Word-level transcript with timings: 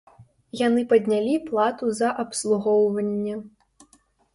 Яны 0.67 0.85
паднялі 0.93 1.35
плату 1.51 1.93
за 2.03 2.09
абслугоўванне. 2.27 3.41